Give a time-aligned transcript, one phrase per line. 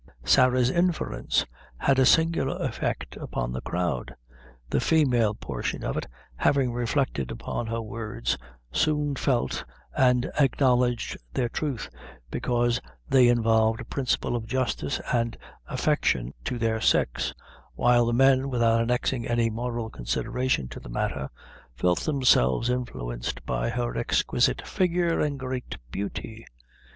[0.25, 1.45] Sarah's interference
[1.77, 4.15] had a singular effect upon the crowd.
[4.67, 8.35] The female portion of it having reflected upon her words,
[8.71, 9.63] soon felt
[9.95, 11.87] and acknowledged their truth,
[12.31, 15.37] because they involved a principle of justice and
[15.67, 17.35] affection to their sex;
[17.75, 21.29] while the men, without annexing any moral consideration to the matter,
[21.75, 26.43] felt themselves influenced by her exquisite figure and great beauty.